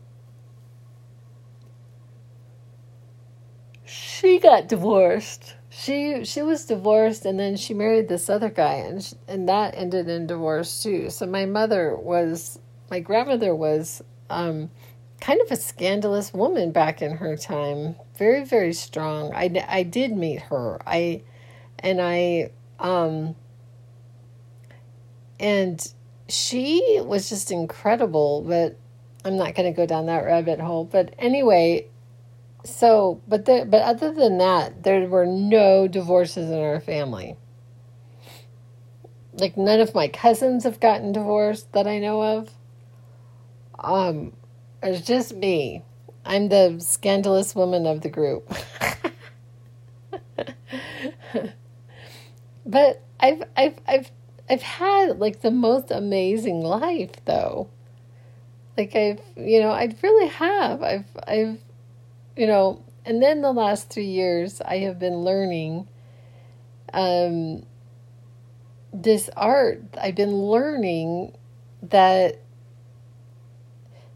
[4.19, 5.55] she got divorced.
[5.71, 9.75] She she was divorced and then she married this other guy and she, and that
[9.77, 11.11] ended in divorce too.
[11.11, 12.59] So my mother was
[12.91, 14.71] my grandmother was um,
[15.21, 17.95] kind of a scandalous woman back in her time.
[18.17, 19.33] Very very strong.
[19.35, 20.81] I I did meet her.
[20.87, 21.23] I
[21.79, 22.51] and I
[22.81, 23.37] um
[25.39, 25.93] and
[26.29, 28.77] she was just incredible, but
[29.25, 30.85] I'm not going to go down that rabbit hole.
[30.85, 31.89] But anyway,
[32.69, 37.37] so, but the, but other than that, there were no divorces in our family.
[39.33, 42.51] Like none of my cousins have gotten divorced that I know of.
[43.79, 44.33] Um,
[44.83, 45.83] it's just me.
[46.25, 48.53] I'm the scandalous woman of the group.
[52.67, 54.11] but I've I've I've
[54.51, 57.69] I've had like the most amazing life though.
[58.77, 60.83] Like I've you know, I really have.
[60.83, 61.59] I've I've
[62.39, 65.89] you know, and then the last three years, I have been learning
[66.95, 67.65] um,
[68.93, 69.83] this art.
[70.01, 71.37] I've been learning
[71.83, 72.41] that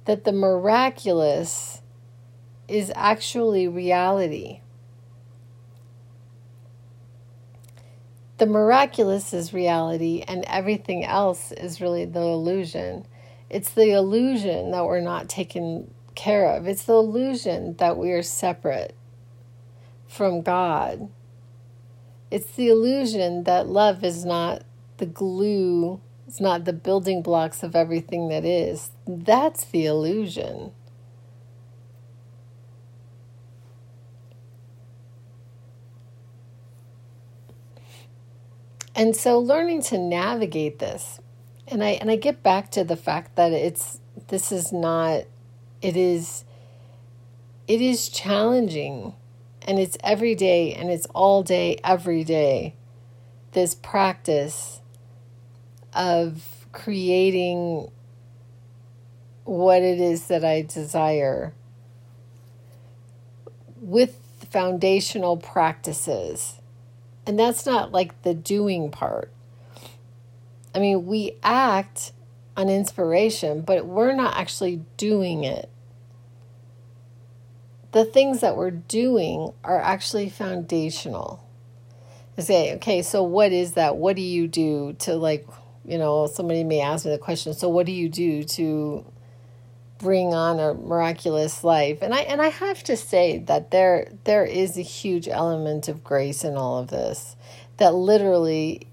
[0.04, 1.82] that the miraculous
[2.68, 4.61] is actually reality.
[8.38, 13.07] The miraculous is reality, and everything else is really the illusion.
[13.51, 16.66] It's the illusion that we're not taking care of.
[16.66, 18.94] It's the illusion that we are separate
[20.06, 21.08] from God.
[22.30, 24.62] It's the illusion that love is not
[24.98, 28.90] the glue, it's not the building blocks of everything that is.
[29.06, 30.72] That's the illusion.
[38.94, 41.18] And so learning to navigate this
[41.72, 45.24] and I and I get back to the fact that it's this is not
[45.83, 46.45] it is
[47.68, 49.14] it is challenging
[49.62, 52.74] and it's every day and it's all day every day
[53.53, 54.80] this practice
[55.93, 57.91] of creating
[59.45, 61.53] what it is that I desire
[63.80, 64.18] with
[64.51, 66.61] foundational practices.
[67.26, 69.30] And that's not like the doing part.
[70.74, 72.12] I mean, we act
[72.57, 75.68] on inspiration, but we're not actually doing it.
[77.93, 81.47] The things that we're doing are actually foundational.
[82.36, 83.97] I say, okay, so what is that?
[83.97, 85.47] What do you do to like,
[85.84, 89.05] you know, somebody may ask me the question, so what do you do to
[89.99, 91.99] bring on a miraculous life?
[92.01, 96.03] And I and I have to say that there there is a huge element of
[96.03, 97.36] grace in all of this.
[97.76, 98.88] That literally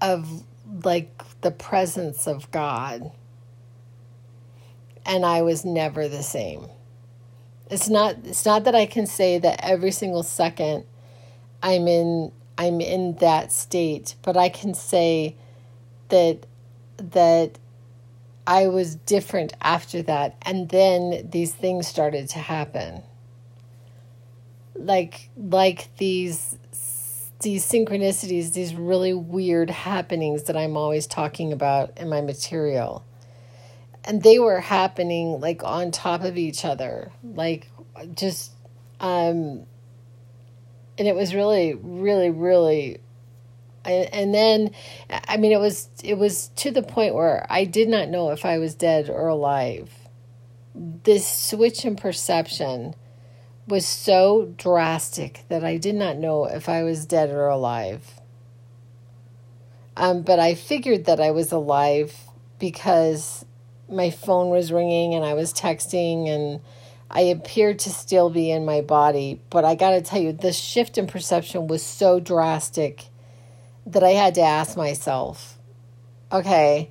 [0.00, 0.44] of
[0.84, 3.10] like the presence of God.
[5.04, 6.66] And I was never the same.
[7.70, 10.84] It's not it's not that I can say that every single second
[11.62, 15.36] I'm in I'm in that state, but I can say
[16.08, 16.46] that
[16.96, 17.58] that
[18.46, 23.02] I was different after that and then these things started to happen.
[24.74, 26.56] Like like these
[27.40, 33.04] these synchronicities, these really weird happenings that I'm always talking about in my material
[34.04, 37.70] and they were happening like on top of each other like
[38.14, 38.52] just
[39.00, 39.64] um
[40.98, 43.00] and it was really really really
[43.84, 44.70] and then
[45.28, 48.44] i mean it was it was to the point where i did not know if
[48.44, 49.90] i was dead or alive.
[50.74, 52.94] This switch in perception
[53.66, 58.20] was so drastic that i did not know if i was dead or alive.
[59.96, 62.14] Um, but i figured that i was alive
[62.58, 63.44] because
[63.90, 66.60] my phone was ringing and I was texting and
[67.10, 69.40] I appeared to still be in my body.
[69.50, 73.06] But I got to tell you, the shift in perception was so drastic
[73.86, 75.58] that I had to ask myself,
[76.30, 76.90] okay,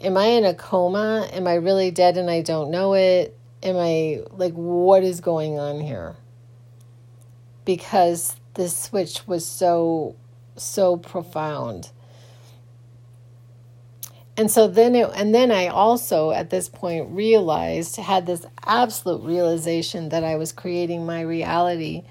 [0.00, 1.28] am I in a coma?
[1.32, 3.36] Am I really dead and I don't know it?
[3.62, 6.16] Am I like, what is going on here?
[7.64, 10.16] Because this switch was so,
[10.56, 11.90] so profound
[14.38, 19.24] and so then it, and then I also at this point realized had this absolute
[19.24, 22.04] realization that I was creating my reality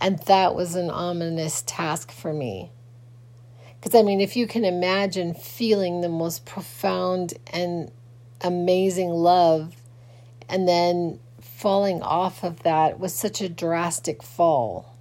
[0.00, 2.70] and that was an ominous task for me.
[3.82, 7.90] Cuz I mean if you can imagine feeling the most profound and
[8.40, 9.74] amazing love
[10.48, 14.94] and then falling off of that was such a drastic fall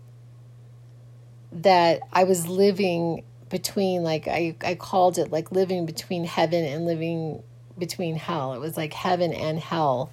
[1.51, 6.85] that I was living between like I, I called it like living between heaven and
[6.85, 7.43] living
[7.77, 8.53] between hell.
[8.53, 10.11] It was like heaven and hell.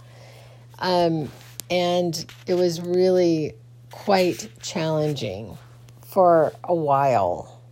[0.78, 1.32] Um,
[1.70, 3.54] and it was really
[3.90, 5.56] quite challenging
[6.02, 7.62] for a while.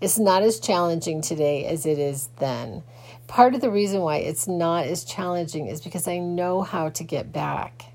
[0.00, 2.84] It's not as challenging today as it is then.
[3.26, 7.02] Part of the reason why it's not as challenging is because I know how to
[7.02, 7.86] get back.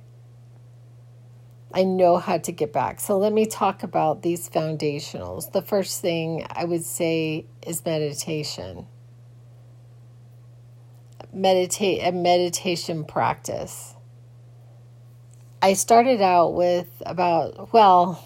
[1.74, 3.00] I know how to get back.
[3.00, 5.52] So let me talk about these foundationals.
[5.52, 8.88] The first thing I would say is meditation.
[11.34, 13.96] Meditate a meditation practice.
[15.62, 18.22] I started out with about well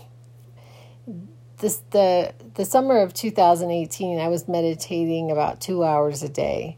[1.57, 6.77] this the the summer of 2018 I was meditating about 2 hours a day.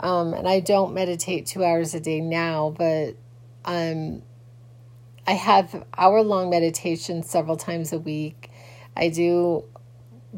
[0.00, 3.14] Um, and I don't meditate two hours a day now, but
[3.64, 4.22] um,
[5.26, 8.50] I have hour long meditations several times a week.
[8.96, 9.64] I do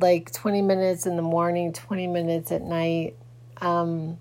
[0.01, 3.17] like 20 minutes in the morning, 20 minutes at night.
[3.61, 4.19] Um,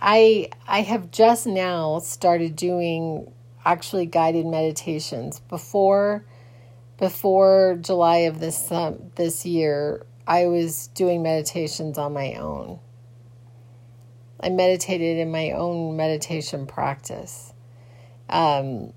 [0.00, 3.32] I I have just now started doing
[3.64, 5.40] actually guided meditations.
[5.40, 6.24] Before
[6.98, 12.80] before July of this um, this year, I was doing meditations on my own.
[14.40, 17.49] I meditated in my own meditation practice.
[18.30, 18.92] Um,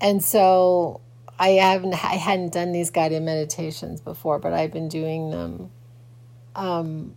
[0.00, 1.00] and so
[1.38, 5.70] I haven't I hadn't done these guided meditations before, but I've been doing them.
[6.54, 7.16] Um,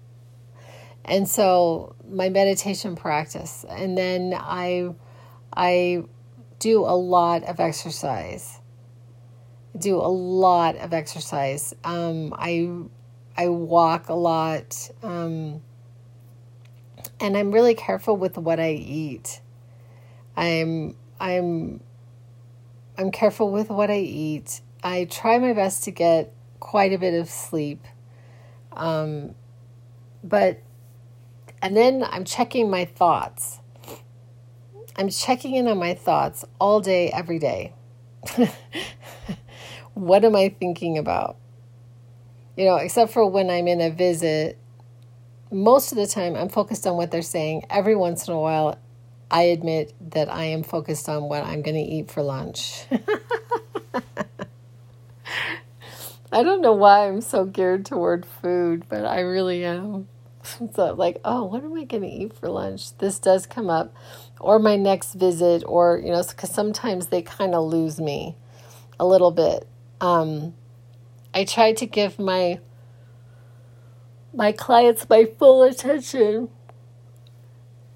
[1.06, 4.94] and so my meditation practice, and then I
[5.56, 6.04] I
[6.60, 8.60] do a lot of exercise.
[9.78, 11.74] Do a lot of exercise.
[11.84, 12.70] Um, I
[13.38, 14.90] I walk a lot.
[15.04, 15.62] Um,
[17.20, 19.42] and I'm really careful with what I eat.
[20.38, 21.82] I'm I'm
[22.98, 24.62] I'm careful with what I eat.
[24.84, 27.84] I try my best to get quite a bit of sleep.
[28.72, 29.34] Um,
[30.24, 30.62] but
[31.62, 33.60] and then I'm checking my thoughts.
[34.96, 37.74] I'm checking in on my thoughts all day, every day.
[39.94, 41.38] what am I thinking about?
[42.56, 44.58] You know, except for when I'm in a visit
[45.52, 47.66] most of the time I'm focused on what they're saying.
[47.70, 48.78] Every once in a while,
[49.30, 52.86] I admit that I am focused on what I'm going to eat for lunch.
[56.32, 60.08] I don't know why I'm so geared toward food, but I really am.
[60.74, 62.98] So, like, oh, what am I going to eat for lunch?
[63.00, 63.94] This does come up,
[64.40, 68.38] or my next visit, or, you know, because sometimes they kind of lose me
[68.98, 69.68] a little bit.
[70.00, 70.54] Um,
[71.34, 72.60] I try to give my
[74.34, 76.50] my clients my full attention.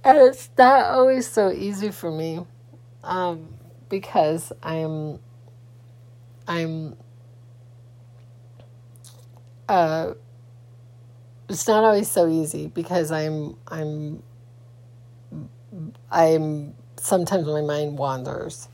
[0.04, 2.46] And it's not always so easy for me
[3.04, 3.54] um,
[3.90, 5.20] because I'm,
[6.48, 6.96] I'm,
[9.70, 10.14] uh,
[11.50, 14.24] it's not always so easy because I'm, I'm,
[16.12, 18.68] I'm, sometimes my mind wanders,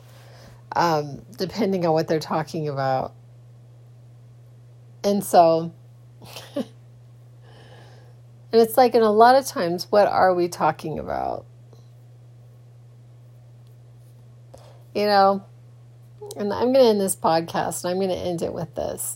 [0.75, 3.13] um, depending on what they're talking about.
[5.03, 5.73] And so,
[8.57, 11.45] And it's like, in a lot of times, what are we talking about?
[14.95, 15.45] You know,
[16.35, 19.15] and I'm going to end this podcast and I'm going to end it with this.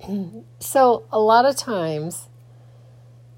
[0.60, 2.28] so, a lot of times,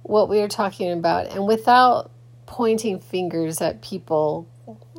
[0.05, 2.13] what we are talking about, and without
[2.47, 4.49] pointing fingers at people,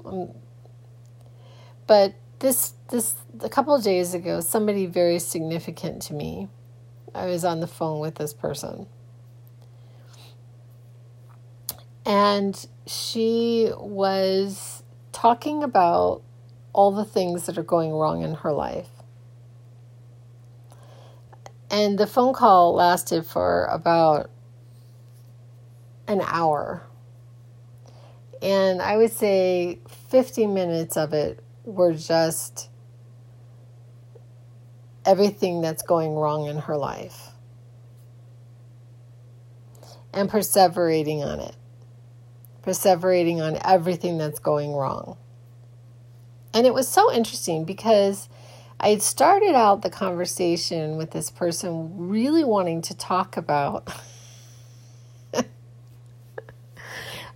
[0.03, 0.31] um,
[1.87, 6.49] but this, this, a couple days ago, somebody very significant to me,
[7.15, 8.87] I was on the phone with this person
[12.13, 16.21] And she was talking about
[16.71, 18.89] all the things that are going wrong in her life.
[21.71, 24.29] And the phone call lasted for about
[26.07, 26.83] an hour.
[28.43, 32.69] And I would say 50 minutes of it were just
[35.03, 37.29] everything that's going wrong in her life
[40.13, 41.55] and perseverating on it
[42.63, 45.17] perseverating on everything that's going wrong.
[46.53, 48.29] And it was so interesting because
[48.79, 53.87] I had started out the conversation with this person really wanting to talk about.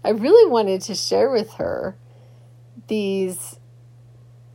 [0.04, 1.98] I really wanted to share with her
[2.88, 3.60] these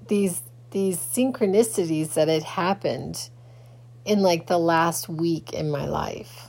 [0.09, 3.29] these these synchronicities that had happened
[4.05, 6.49] in like the last week in my life.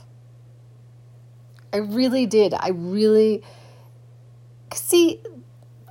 [1.72, 2.54] I really did.
[2.54, 3.42] I really
[4.74, 5.20] See,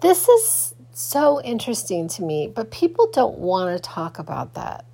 [0.01, 4.85] this is so interesting to me, but people don't want to talk about that.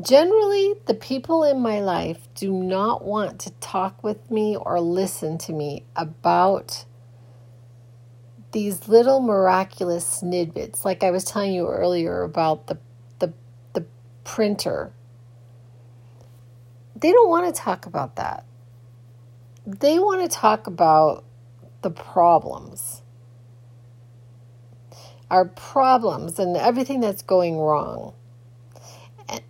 [0.00, 5.38] Generally, the people in my life do not want to talk with me or listen
[5.38, 6.84] to me about
[8.52, 12.78] these little miraculous snippets, like I was telling you earlier about the,
[13.18, 13.32] the,
[13.72, 13.86] the
[14.24, 14.92] printer.
[16.94, 18.44] They don't want to talk about that
[19.66, 21.24] they want to talk about
[21.82, 23.02] the problems,
[25.30, 28.14] our problems, and everything that's going wrong.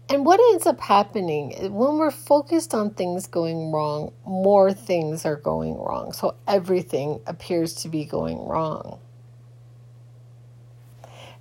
[0.08, 5.36] And what ends up happening when we're focused on things going wrong, more things are
[5.36, 6.12] going wrong.
[6.12, 8.98] So everything appears to be going wrong.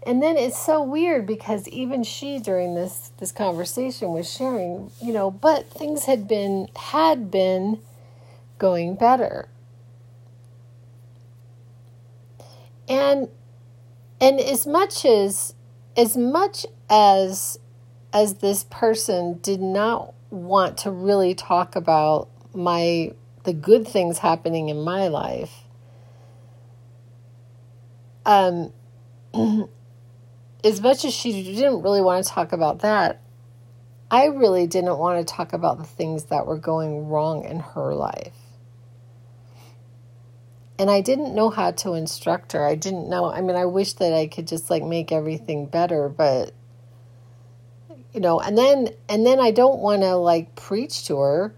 [0.03, 5.13] And then it's so weird because even she during this this conversation was sharing, you
[5.13, 7.79] know, but things had been had been
[8.61, 9.49] going better.
[12.87, 13.27] And
[14.21, 15.55] and as much as
[15.97, 17.57] as much as
[18.13, 23.11] as this person did not want to really talk about my
[23.43, 25.63] the good things happening in my life
[28.25, 28.71] um
[30.63, 33.21] as much as she didn't really want to talk about that
[34.11, 37.93] i really didn't want to talk about the things that were going wrong in her
[37.93, 38.40] life
[40.81, 42.65] and I didn't know how to instruct her.
[42.65, 43.31] I didn't know.
[43.31, 46.55] I mean, I wish that I could just like make everything better, but
[48.11, 51.53] you know, and then and then I don't want to like preach to her.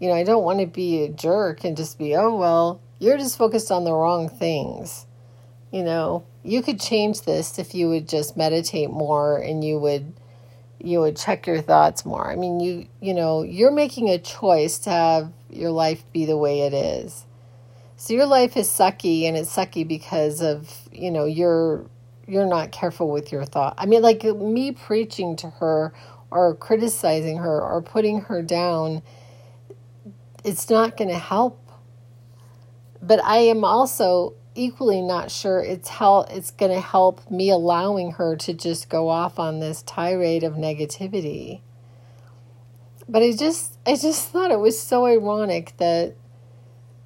[0.00, 3.18] You know, I don't want to be a jerk and just be, "Oh, well, you're
[3.18, 5.04] just focused on the wrong things."
[5.70, 10.14] You know, you could change this if you would just meditate more and you would
[10.80, 12.30] you would check your thoughts more.
[12.32, 16.38] I mean, you you know, you're making a choice to have your life be the
[16.38, 17.26] way it is
[18.04, 21.86] so your life is sucky and it's sucky because of, you know, you're
[22.26, 23.76] you're not careful with your thought.
[23.78, 25.94] I mean like me preaching to her
[26.30, 29.00] or criticizing her or putting her down
[30.44, 31.58] it's not going to help.
[33.00, 38.12] But I am also equally not sure it's how it's going to help me allowing
[38.12, 41.62] her to just go off on this tirade of negativity.
[43.08, 46.16] But I just I just thought it was so ironic that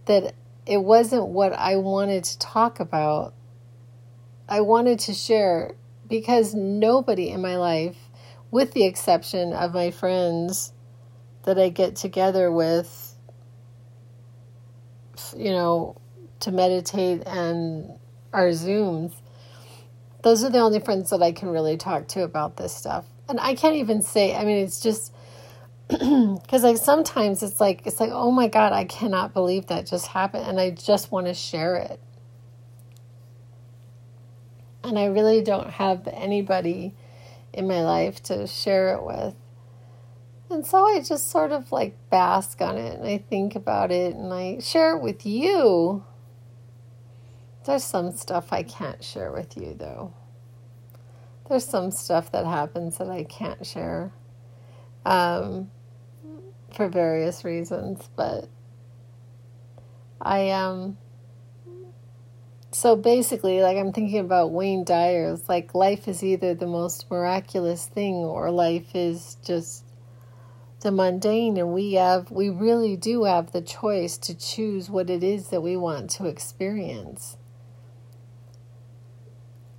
[0.07, 0.35] that
[0.69, 3.33] it wasn't what I wanted to talk about.
[4.49, 7.97] I wanted to share because nobody in my life,
[8.51, 10.75] with the exception of my friends
[11.45, 13.17] that I get together with,
[15.35, 15.97] you know,
[16.41, 17.99] to meditate and
[18.35, 19.15] our Zooms,
[20.23, 23.07] those are the only friends that I can really talk to about this stuff.
[23.27, 25.15] And I can't even say, I mean, it's just
[26.43, 30.09] because like sometimes it's like it's like oh my god i cannot believe that just
[30.09, 31.99] happened and i just want to share it.
[34.85, 36.95] And i really don't have anybody
[37.55, 39.35] in my life to share it with.
[40.51, 44.15] And so i just sort of like bask on it and i think about it
[44.15, 46.05] and i share it with you.
[47.65, 50.13] There's some stuff i can't share with you though.
[51.49, 54.13] There's some stuff that happens that i can't share.
[55.07, 55.71] Um,
[56.75, 58.49] for various reasons, but
[60.21, 60.99] I um
[62.71, 67.87] so basically like I'm thinking about Wayne Dyer's like life is either the most miraculous
[67.87, 69.85] thing or life is just
[70.81, 75.25] the mundane and we have we really do have the choice to choose what it
[75.25, 77.37] is that we want to experience.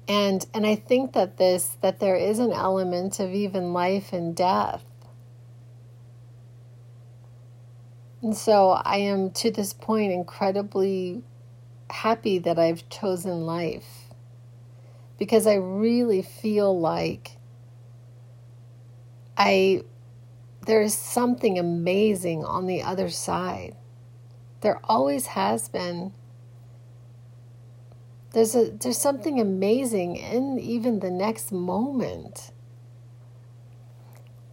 [0.07, 4.35] And and I think that this that there is an element of even life and
[4.35, 4.83] death
[8.21, 11.23] And so I am to this point incredibly
[11.89, 14.09] happy that I've chosen life
[15.17, 17.37] because I really feel like
[19.37, 19.83] I
[20.65, 23.75] there is something amazing on the other side.
[24.61, 26.13] There always has been.
[28.33, 32.51] There's a there's something amazing in even the next moment.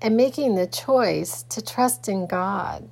[0.00, 2.88] And making the choice to trust in God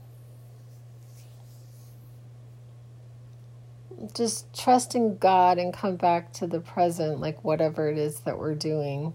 [4.13, 8.55] just trusting God and come back to the present, like whatever it is that we're
[8.55, 9.15] doing.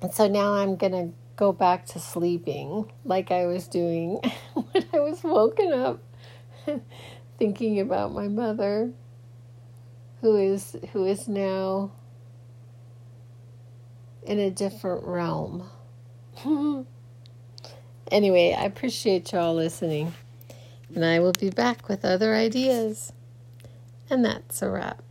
[0.00, 4.20] And so now I'm going to go back to sleeping like I was doing
[4.54, 6.02] when I was woken up
[7.38, 8.92] thinking about my mother
[10.20, 11.90] who is who is now
[14.22, 15.68] in a different realm.
[18.10, 20.14] anyway, I appreciate y'all listening
[20.94, 23.12] and I will be back with other ideas.
[24.10, 25.02] And that's a wrap.